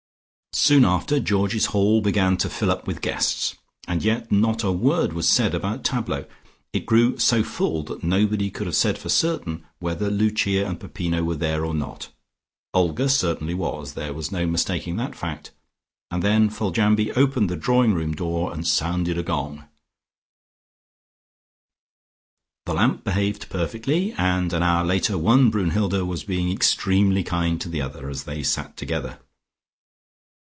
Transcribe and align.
Soon 0.53 0.83
after 0.83 1.19
Georgie's 1.21 1.67
hall 1.67 2.01
began 2.01 2.35
to 2.37 2.49
fill 2.49 2.71
up 2.71 2.85
with 2.85 2.99
guests, 3.01 3.55
and 3.87 4.03
yet 4.03 4.31
not 4.33 4.65
a 4.65 4.71
word 4.71 5.13
was 5.13 5.27
said 5.27 5.55
about 5.55 5.85
tableaux. 5.85 6.25
It 6.73 6.85
grew 6.85 7.17
so 7.17 7.41
full 7.41 7.83
that 7.83 8.03
nobody 8.03 8.51
could 8.51 8.67
have 8.67 8.75
said 8.75 8.97
for 8.97 9.07
certain 9.07 9.65
whether 9.79 10.09
Lucia 10.11 10.65
and 10.65 10.77
Peppino 10.77 11.23
were 11.23 11.37
there 11.37 11.65
or 11.65 11.73
not. 11.73 12.09
Olga 12.73 13.07
certainly 13.07 13.53
was: 13.53 13.93
there 13.93 14.13
was 14.13 14.31
no 14.31 14.45
mistaking 14.45 14.97
that 14.97 15.15
fact. 15.15 15.51
And 16.11 16.21
then 16.21 16.49
Foljambe 16.49 17.13
opened 17.15 17.49
the 17.49 17.55
drawing 17.55 17.93
room 17.93 18.13
door 18.13 18.53
and 18.53 18.67
sounded 18.67 19.17
a 19.17 19.23
gong. 19.23 19.63
The 22.65 22.73
lamp 22.73 23.05
behaved 23.05 23.49
perfectly 23.49 24.11
and 24.13 24.51
an 24.51 24.63
hour 24.63 24.85
later 24.85 25.17
one 25.17 25.49
Brunnhilde 25.49 26.03
was 26.07 26.25
being 26.25 26.51
extremely 26.51 27.23
kind 27.23 27.59
to 27.61 27.69
the 27.69 27.81
other, 27.81 28.09
as 28.09 28.25
they 28.25 28.43
sat 28.43 28.75
together. 28.75 29.17